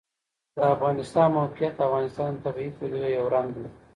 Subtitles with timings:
[0.55, 3.65] د افغانستان د موقعیت د افغانستان د طبیعي پدیدو یو رنګ دی.